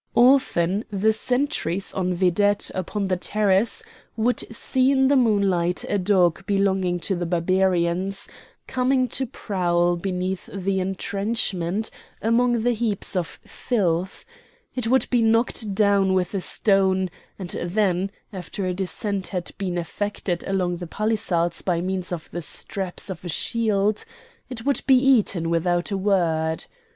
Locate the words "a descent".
18.65-19.27